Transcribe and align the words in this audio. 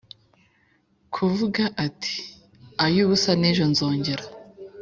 kuva 1.13 1.65
ati 1.85 2.15
«ay'ubusa 2.85 3.31
n'ejo 3.35 3.65
nzongera». 3.71 4.23